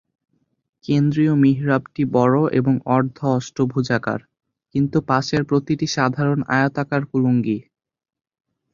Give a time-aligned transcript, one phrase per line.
[0.85, 4.19] কেন্দ্রীয় মিহরাবটি বড় এবং অর্ধঅষ্টভুজাকার,
[4.75, 7.57] কিন্তু পাশের প্রতিটি সাধারণ আয়তাকার কুলুঙ্গি।